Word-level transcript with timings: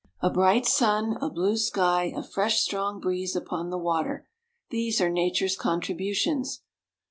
A 0.19 0.31
bright 0.31 0.65
sun, 0.65 1.15
a 1.21 1.29
blue 1.29 1.55
sky, 1.55 2.11
a 2.15 2.23
fresh, 2.23 2.59
strong 2.61 2.99
breeze 2.99 3.35
upon 3.35 3.69
the 3.69 3.77
water, 3.77 4.27
these 4.71 4.99
are 4.99 5.11
Nature's 5.11 5.55
contributions. 5.55 6.63